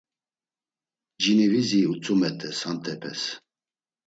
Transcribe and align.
Cinivizi 1.21 1.79
utzumet̆es 1.93 2.57
hantepes. 2.65 3.21